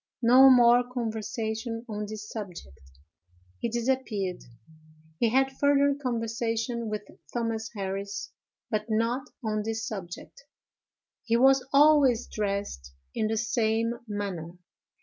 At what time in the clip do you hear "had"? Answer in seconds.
5.29-5.51